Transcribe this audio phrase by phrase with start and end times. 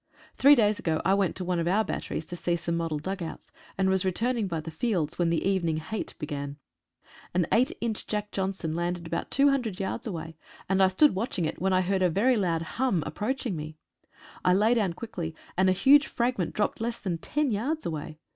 [0.35, 3.51] Three days ago I went to one of our batteries to see some model dugouts,
[3.77, 6.57] and was returning by the fields when the evening Hate began.
[7.35, 10.35] An 8 inch "Jack John son" landed about 200 yards away,
[10.67, 13.77] and I stood watching it, when I heard a very loud hum approaching me.
[14.43, 18.17] I lay down quickly, and a huge fragment dropped less than ten yards away.